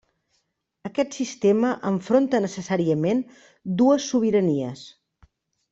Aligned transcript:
Aquest 0.89 1.17
sistema 1.17 1.73
enfronta 1.91 2.41
necessàriament 2.47 3.25
dues 3.83 4.13
sobiranies. 4.15 4.85